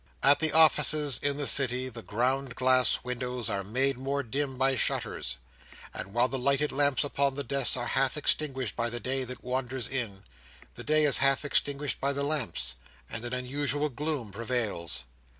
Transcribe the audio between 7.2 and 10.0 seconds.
the desks are half extinguished by the day that wanders